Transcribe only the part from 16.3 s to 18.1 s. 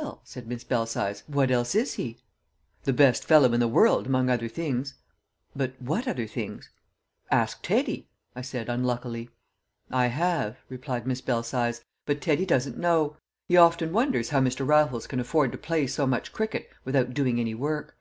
cricket without doing any work."